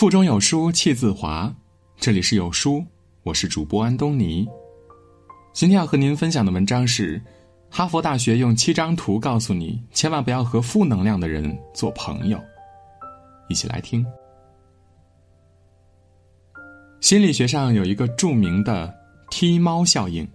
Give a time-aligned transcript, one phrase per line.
[0.00, 1.54] 腹中有书气自华，
[1.98, 2.82] 这里是有书，
[3.22, 4.48] 我是主播安东尼。
[5.52, 7.20] 今天要和您分享的文章是：
[7.68, 12.40] 哈佛大学用七张图告诉你，千万不要和负能量的人做朋友。
[13.50, 14.02] 一起来听。
[17.02, 18.90] 心理学上有一个著名的
[19.30, 20.26] 踢猫效应。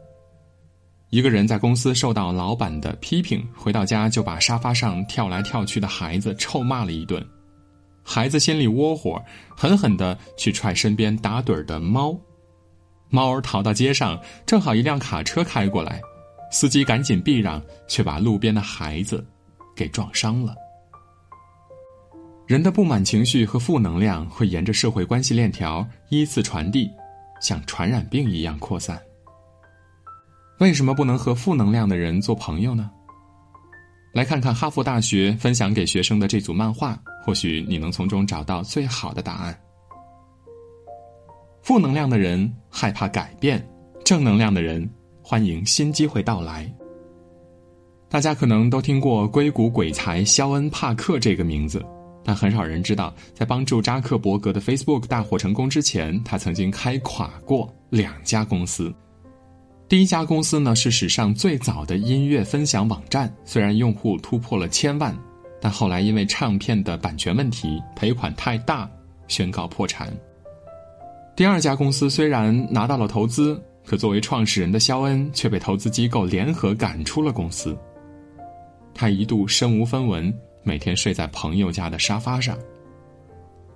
[1.10, 7.28] 一个人在公司受到老板的批评，回到家就把沙发上跳来跳去的孩子臭骂了一顿。
[8.08, 9.20] 孩子心里窝火，
[9.58, 12.16] 狠狠的去踹身边打盹的猫，
[13.10, 16.00] 猫儿逃到街上，正好一辆卡车开过来，
[16.52, 19.26] 司机赶紧避让，却把路边的孩子
[19.76, 20.54] 给撞伤了。
[22.46, 26.88] 人的不满情绪和负能量会沿着社会关系链条依次传递，
[27.42, 29.02] 像传染病一样扩散。
[30.60, 32.92] 为什么不能和负能量的人做朋友呢？
[34.16, 39.60] 来看看哈佛大学分享给学生的这组漫画，或许你能从中找到最好的答案。
[41.62, 43.62] 负能量的人害怕改变，
[44.06, 44.90] 正能量的人
[45.22, 46.74] 欢迎新机会到来。
[48.08, 51.86] 大家可能都听过硅谷鬼才肖恩·帕克这个名字，
[52.24, 58.96] 但很少人知道，在帮助扎克伯格的 Facebook 大获成功之前，他曾经开垮过两家公司。
[59.88, 65.16] 第一家公司呢是史上最早的音乐分享网站，虽然用户突破了千万，
[65.62, 68.90] 但后来因为唱片的版权问题、赔款太大，
[69.28, 70.12] 宣告破产。
[71.36, 77.78] 第二家公司虽然拿到了投资，可作为创始人的肖恩却被投资机构联合赶出了公司。
[78.92, 80.34] 他一度身无分文，
[80.64, 82.58] 每天睡在朋友家的沙发上。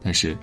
[0.01, 0.35] 但是，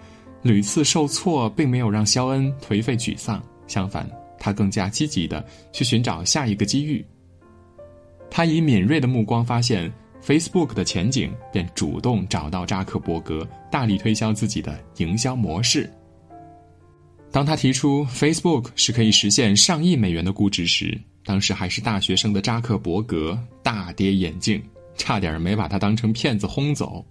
[0.42, 4.08] 屡次受挫并没有让肖恩颓废沮丧，相反。
[4.38, 7.04] 他更加积极的去寻找下一个机遇。
[8.30, 9.92] 他以敏锐的目光发现
[10.22, 15.90] Facebook 的前景，便主动找到扎克伯格，大力推销自己的营销模式。
[17.30, 24.62] 当他提出 Facebook 是可以实现上亿美元的估值时，当时还是大学生的扎克伯格大跌眼镜，
[24.96, 27.04] 差点没把他当成骗子轰走。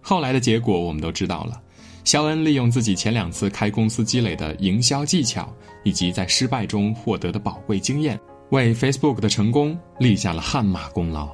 [0.00, 1.60] 后来的结果我们都知道了。
[2.06, 5.52] 肖恩利用自己前两次开公司积累的营销技巧，
[5.82, 8.16] 以及在失败中获得的宝贵经验，
[8.50, 11.28] 为 Facebook 的成功立下了汗马功劳。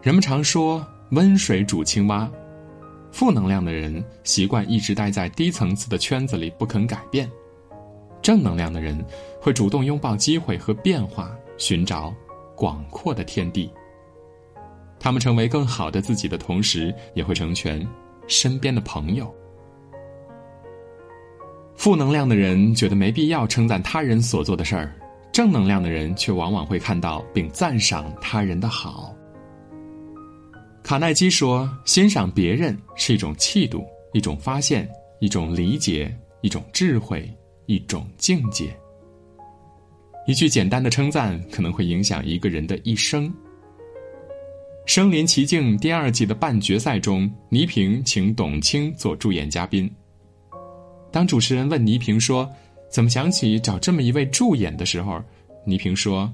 [0.00, 2.26] 人们常说“温水煮青蛙”，
[3.12, 7.30] 负能量的人习惯一直待在低层次的圈子里不肯改变，
[8.22, 9.04] 正能量的人
[9.38, 12.14] 会主动拥抱机会和变化，寻找
[12.56, 13.70] 广阔的天地。
[14.98, 17.86] 他们成为更好的自己的同时，也会成全。
[18.26, 19.32] 身边的朋友，
[21.76, 24.92] 负能量的人觉得没必要称赞他人所做的事儿，
[25.32, 29.14] 正能量的人却往往会看到并赞赏他人的好。
[30.82, 34.88] 卡耐基说：“欣赏别人是一种气度，一种发现，
[35.20, 37.28] 一种理解，一种智慧，
[37.66, 38.76] 一种境界。
[40.26, 43.28] 一句简单的称赞可能会影响一个人的一生。”
[44.86, 49.90] 《身临其境》第二季的半决赛中，倪萍请董卿做助演嘉宾。
[51.10, 52.48] 当主持人问倪萍说
[52.88, 55.20] ：“怎么想起找这么一位助演的时候？”
[55.66, 56.32] 倪萍说：“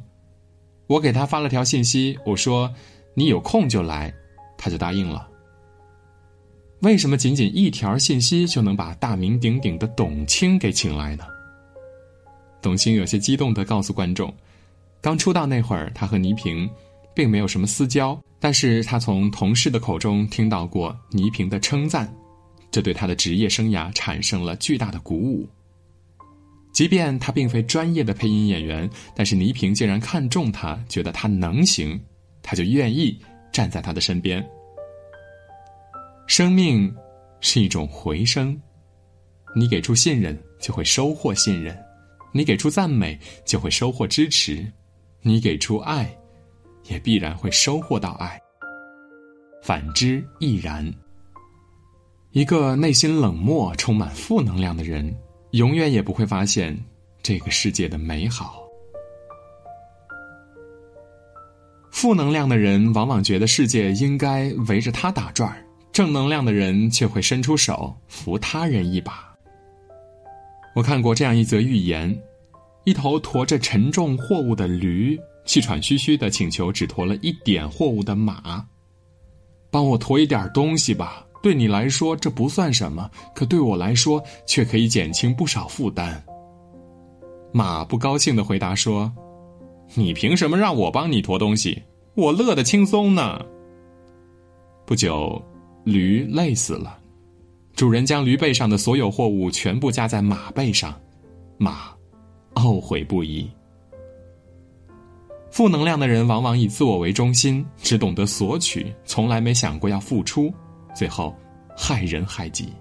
[0.87, 2.71] 我给他发了条信息，我说
[3.15, 4.13] 你有空就来，
[4.59, 5.27] 他就答应了。”
[6.83, 11.25] 为什么仅仅一条信息就能把大名鼎鼎的董卿给请来呢？
[12.61, 14.33] 董卿有些激动的告诉观众
[15.01, 16.69] ：“刚出道那会儿，他和倪萍。”
[17.15, 22.13] 并没有什么私交，但是他从同事的口中听到过倪萍的称赞，
[22.71, 25.49] 这对他的职业生涯产生了巨大的鼓舞。
[26.73, 32.01] 即便他并非专业的配音演员，但是倪萍竟然看中他，觉得他能行，
[32.43, 33.19] 他就愿意
[33.53, 34.43] 站在他的身边。
[36.27, 36.91] 生命
[37.41, 38.59] 是一种回声，
[39.55, 41.75] 你给出信任，就会收获信任；
[42.33, 44.65] 你给出赞美，就会收获支持；
[45.21, 46.11] 你给出爱。
[46.85, 48.41] 也必然会收获到爱。
[49.63, 50.93] 反之亦然。
[52.33, 55.15] 一个内心冷漠、充满负能量的人，
[55.51, 56.77] 永远也不会发现
[57.23, 58.63] 这个世界的美好。
[61.91, 65.63] 负能量的人往往觉得世界应该围着他打转儿，
[65.93, 69.31] 正能量的人却会伸出手扶他人一把。
[70.75, 72.19] 我看过这样一则寓言：
[72.85, 75.21] 一头驮着沉重货物的驴。
[75.45, 78.65] 气喘吁吁的请求只驮了一点货物的马，
[79.71, 81.27] 帮我驮一点东西吧。
[81.43, 86.23] 对你来说这不算什么，可对我来说却可以减轻不少负担。
[87.53, 89.13] 马不高兴的回答说
[89.95, 91.83] ：“你凭什么让我帮你驮东西？
[92.15, 93.45] 我乐得轻松呢。”
[94.87, 95.43] 不久，
[95.85, 96.97] 驴累死了，
[97.75, 100.95] 主人将驴背上的所有货物全部加在马背上，
[101.59, 101.93] 马
[102.55, 103.51] 懊悔不已。
[105.53, 110.51] 负能量的人往往以自我为中心，只懂得索取，从来没想过要付出，
[110.95, 111.37] 最后
[111.77, 112.73] 害人害己。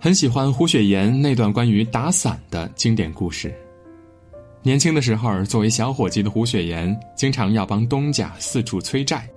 [0.00, 3.54] 很喜欢胡雪岩那段关于打伞的经典故事。
[4.62, 9.28] 年轻的时候，作为小伙计的胡雪岩，经常要帮东家四处催债。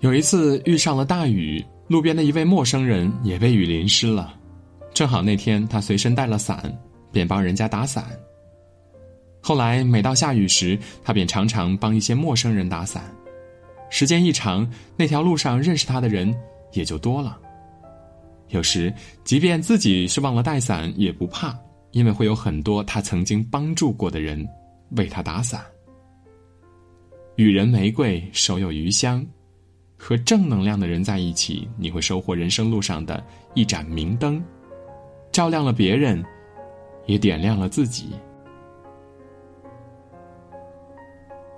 [0.00, 4.34] 有一次遇上了大雨，路边的一位陌生人也被雨淋湿了，
[4.92, 6.76] 正好那天他随身带了伞，
[7.12, 8.04] 便帮人家打伞。
[9.44, 13.12] 后来每到下雨时，他便常常帮一些陌生人打伞。
[13.90, 14.66] 时间一长，
[14.96, 16.34] 那条路上认识他的人
[16.72, 17.38] 也就多了。
[18.50, 18.94] 有时，
[19.24, 21.58] 即便自己是忘了带伞，也不怕，
[21.90, 24.48] 因为会有很多他曾经帮助过的人
[24.90, 25.60] 为他打伞。
[27.36, 29.26] 予人玫瑰，手有余香。
[29.96, 33.24] 和正能量的人在一起，你会收获人生路上的
[33.54, 34.42] 一盏明灯，
[35.30, 36.24] 照亮了别人，
[37.06, 38.10] 也点亮了自己。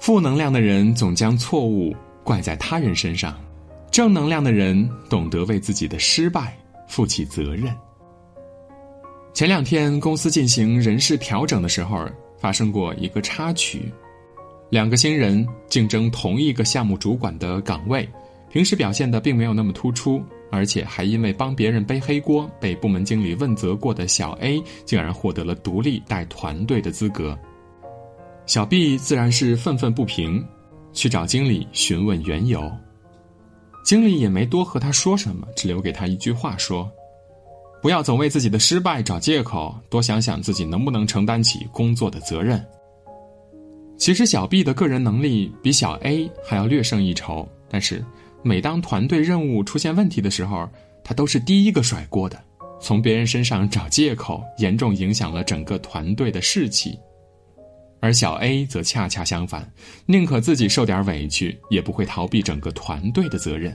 [0.04, 3.40] 负能量的人总将错误怪在他人身上，
[3.90, 6.54] 正能量的人懂得为自己的失败
[6.86, 7.74] 负起责任。
[9.32, 12.06] 前两天公司进行人事调整的时候，
[12.36, 13.90] 发生过一个插曲，
[14.68, 18.06] 两个新人竞争同一个项目主管的岗位。
[18.50, 27.38] 平时表现的并没有那么突出，而且还因为帮别人背黑锅被部门经理问责过的小 A，竟然获得了独立带团队的资格。
[28.46, 30.44] 小 B 自然是愤愤不平，
[30.92, 32.70] 去找经理询问缘由。
[33.84, 36.90] 经理也没多和他说什么，只留给他一句话说
[37.82, 42.64] ：“不要总为自己的失败找借口，多想想自己能不能承担起工作的责任。”
[43.96, 48.04] 其实小 B 的个人能力比小 A 还要略胜一筹，但是。
[48.46, 50.68] 每当团队任务出现问题的时候，
[51.02, 52.38] 他都是第一个甩锅的，
[52.78, 56.98] 从别人身上找借口，严重影响了整个团队的士气。
[58.04, 59.66] 而小 A 则恰恰相反，
[60.04, 63.74] 宁可自己受点委屈，也不会逃避整个团队的责任。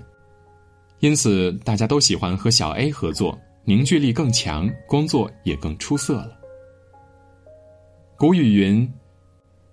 [0.99, 6.39] 因此，大家都喜欢和小 A 合作，凝聚力更强，工作也更出色了。
[8.19, 8.87] 古语云：“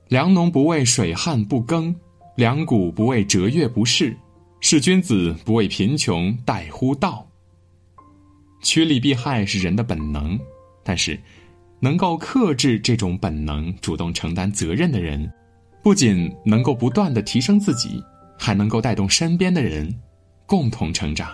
[0.09, 1.95] 良农不为水旱不耕，
[2.35, 4.17] 良谷不为折月不仕。”
[4.63, 7.29] 是君子不为贫穷待乎道。
[8.63, 10.41] 趋利避害是人的本能，
[10.83, 11.21] 但是
[11.81, 15.31] 能够克制这种本能、主动承担责任的人，
[15.83, 18.03] 不仅能够不断的提升自己，
[18.39, 19.95] 还能够带动身边的人
[20.47, 21.31] 共同成长。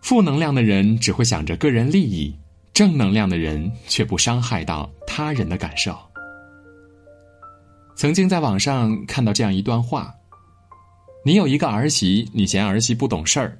[0.00, 2.36] 负能量的人只会想着个人利益，
[2.72, 5.96] 正能量的人却不伤害到他人的感受。
[7.94, 10.12] 曾经在网上看到这样一段话。
[11.24, 13.52] 你有一个儿媳，你嫌儿媳不懂事儿；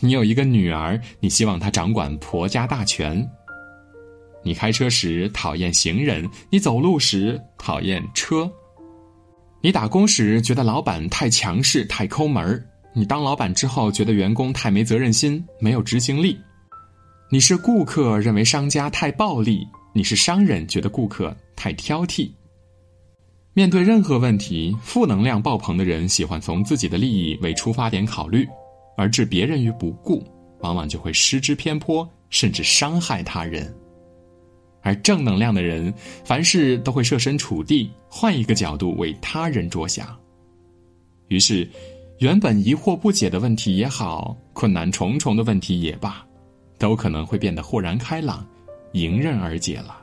[0.00, 3.26] 你有一个女儿，你希望她掌管婆家大权。
[4.42, 8.50] 你开车时讨厌行人，你走路时讨厌车。
[9.62, 12.62] 你打工时觉得老板太强势、太抠门儿；
[12.94, 16.38] 你当老板之后觉得员工太没责任心、没有执行力。
[17.30, 22.30] 你是顾客，认为商家太暴力；你是商人，觉得顾客太挑剔。
[23.54, 28.46] 面对任何问题，负能量爆棚的人喜欢从自己的利益为出发点考虑，
[28.96, 30.24] 而置别人于不顾，
[30.60, 33.72] 往往就会失之偏颇，甚至伤害他人。
[34.82, 35.92] 而正能量的人，
[36.24, 40.16] 凡事都会设身处地，换一个角度为他人着想。
[41.28, 41.68] 于是，
[42.20, 46.24] 原本疑惑不解的问题也好，困难重重的问题也罢，
[46.78, 48.46] 都可能会变得豁然开朗，
[48.92, 49.98] 迎刃而解了。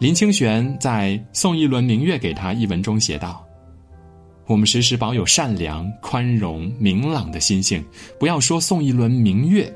[0.00, 3.46] 林清玄在送一轮明月给他一文中写道
[4.50, 7.84] ：“我们时时保有善良、宽容、明朗的心性，
[8.18, 9.72] 不要说送一轮明月，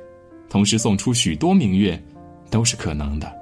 [0.50, 2.02] 同时送出许多明月，
[2.50, 3.32] 都是可能的。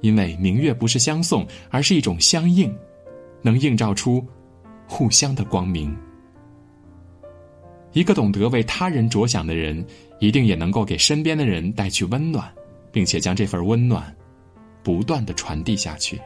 [0.00, 2.74] 因为明月不是相送，而是一种相应，
[3.42, 4.26] 能映照出
[4.88, 5.94] 互相的光明。
[7.92, 9.84] 一个懂得为他人着想的人，
[10.20, 12.50] 一定也能够给身边的人带去温暖，
[12.90, 14.10] 并且将这份温暖。”
[14.82, 16.18] 不断的传递下去。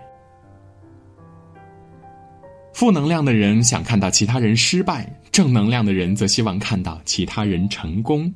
[2.74, 8.30] 负能量的人想看到其他人失败，正能量的人则希望看到其他人成功。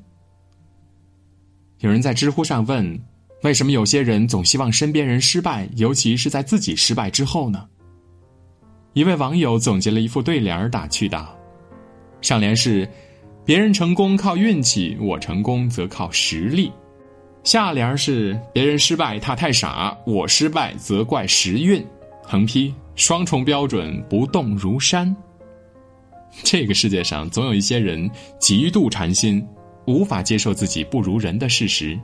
[1.81, 2.99] 有人在知乎上问
[3.43, 7.67] ：“为什么有些人总希望身边人失败，尤其是在自己失败之后呢？”
[8.95, 11.37] 一位网友总结了一副对联儿打趣道
[12.23, 12.89] ：“上联是
[13.45, 16.71] ‘别人成功靠运气，我成功则靠实力’。”
[17.43, 21.85] 下联是别人失败他太傻，我失败则怪时运。
[22.31, 25.17] 横批双重标准不动如山。
[26.45, 28.09] 这个世界上总有一些人
[28.39, 29.43] 极度馋心，
[29.87, 31.99] 无法接受自己不如人的事实。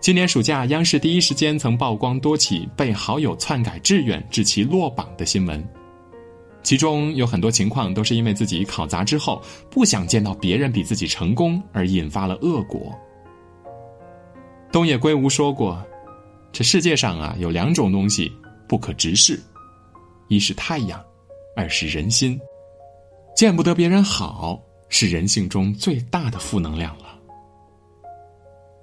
[0.00, 5.62] 今年暑假，央视第一时间曾曝光多起被好友篡改志愿致其落榜的新闻，
[6.62, 12.90] 其中有很多情况都是因为自己考砸之后不想见到别人比自己成功而引发了恶果。
[14.72, 15.78] 东野圭吾说过
[16.50, 18.32] ：“这世界上啊，有两种东西
[18.68, 19.40] 不可直视，
[20.28, 21.02] 一是太阳，
[21.56, 22.38] 二是人心。
[23.34, 27.18] 见不得别人好，是人性中最大的负能量了。”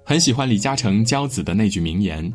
[0.04, 2.32] 很喜欢李嘉诚教子的那句名言：“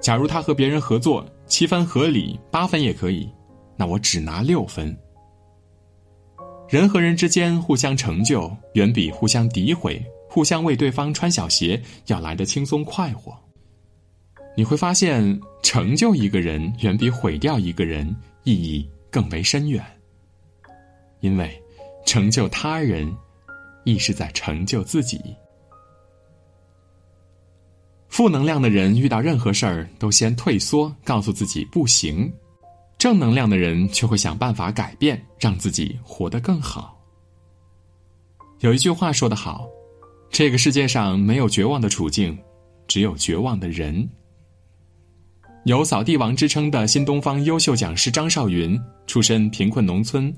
[0.00, 3.28] 假如他和别人合作七分合理，八分也可以，
[3.76, 4.96] 那我只拿六分。”
[6.68, 13.34] 人和人之间互相成就，远比互相诋毁、互相为对方穿小鞋要来的轻松快活。
[14.58, 18.04] 你会发现，成就一个人远比毁掉一个人
[18.42, 19.86] 意义更为深远，
[21.20, 21.62] 因为
[22.04, 23.08] 成就他人，
[23.84, 25.20] 亦是在成就自己。
[28.08, 32.28] 负能量的人遇到任何事儿都先退缩，告诉自己不行；
[32.98, 37.00] 正能量的人却会想办法改变，让自己活得更好。
[38.58, 39.68] 有一句话说得好
[40.30, 42.36] ：“这个世界上没有绝望的处境，
[42.88, 44.04] 只有绝望的人。”
[45.68, 50.34] 有“扫地王”之称的新东方优秀讲师张少云，出身贫困农村，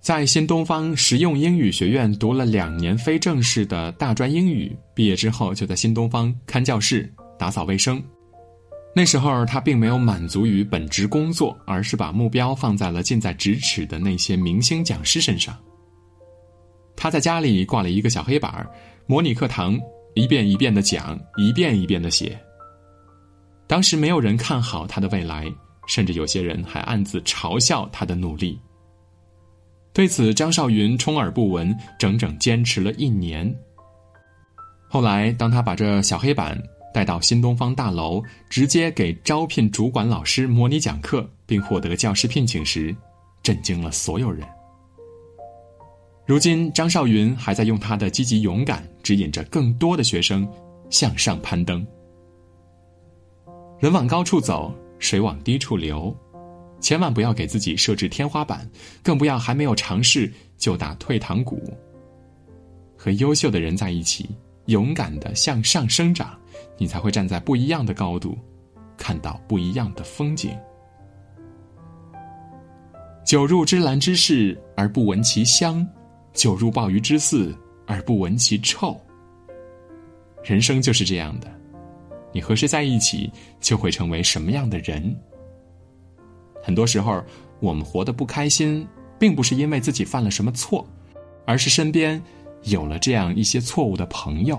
[0.00, 4.74] 在新东方实用英语学院读了两年非正式的大专英语。
[4.94, 8.02] 毕业之后，就在新东方看教室、打扫卫生。
[8.96, 15.54] 那时候，他并没有满足于本职工作，而是把目标放在了近在咫尺的那些明星讲师身上。
[16.96, 18.66] 他在家里挂了一个小黑板，
[19.06, 19.78] 模拟课堂，
[20.14, 22.40] 一遍一遍的讲，一遍一遍的写。
[23.66, 25.50] 当时没有人看好他的未来，
[25.86, 28.58] 甚至有些人还暗自嘲笑他的努力。
[29.92, 33.54] 对此，张少云充耳不闻，整整坚持了一年。
[34.88, 36.60] 后来，当他把这小黑板
[36.94, 42.94] 带到新东方大楼，直接给招聘主管老师模拟讲课，并获得教师聘请时，
[43.42, 44.46] 震惊了所有人。
[46.26, 50.48] 如今，张少云还在用他的积极勇敢，指引着更多的学生
[50.88, 51.86] 向上攀登。
[53.82, 56.16] 人往高处走，水往低处流，
[56.80, 58.70] 千万不要给自己设置天花板，
[59.02, 61.60] 更不要还没有尝试就打退堂鼓。
[62.96, 64.30] 和优秀的人在一起。
[64.66, 66.38] 勇敢的向上生长，
[66.78, 68.38] 你才会站在不一样的高度，
[68.96, 70.56] 看到不一样的风景。
[73.24, 75.84] 酒入芝兰之室而不闻其香，
[76.32, 77.52] 酒入鲍鱼之肆
[77.88, 78.96] 而不闻其臭。
[80.44, 81.52] 人生就是这样的，
[82.32, 85.14] 你和谁在一起，就会成为什么样的人。
[86.62, 87.22] 很多时候，
[87.60, 88.86] 我们活得不开心，
[89.18, 90.86] 并不是因为自己犯了什么错，
[91.46, 92.22] 而是身边。
[92.66, 94.56] 有了这样一些错误的朋友，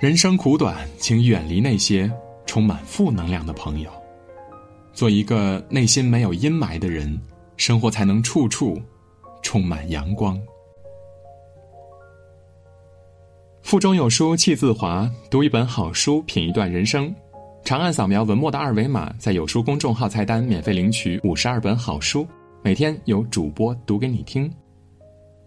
[0.00, 2.10] 人生苦短，请远离那些
[2.46, 3.90] 充满负能量的朋友，
[4.92, 7.16] 做一个内心没有阴霾的人，
[7.56, 8.76] 生活才能处处
[9.40, 10.36] 充满阳光。
[13.66, 17.12] 腹中有书气自华，读一本好书，品一段人生。
[17.64, 22.24] 长按扫描文末的二维码，在有书公众号菜单免费领取五十二本好书，
[22.62, 24.48] 每天有主播读给你听。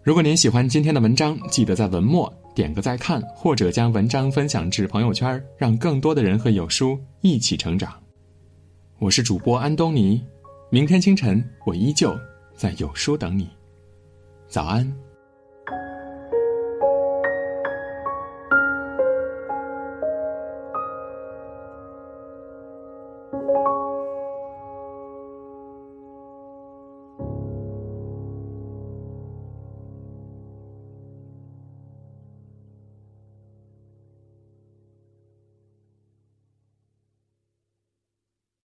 [0.02, 7.90] 如果您喜欢今天的文章，记得在文末点个再看，或者将文章分享至朋友圈，让更多的人和有书一起成长。
[8.98, 10.22] 我是主播安东尼，
[10.68, 12.14] 明天清晨我依旧
[12.54, 13.48] 在有书等你，
[14.46, 14.86] 早安。